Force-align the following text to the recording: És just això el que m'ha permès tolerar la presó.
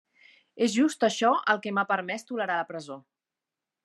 És 0.67 0.71
just 0.77 1.05
això 1.07 1.29
el 1.53 1.61
que 1.65 1.73
m'ha 1.75 1.85
permès 1.93 2.25
tolerar 2.31 2.59
la 2.63 2.67
presó. 2.73 3.01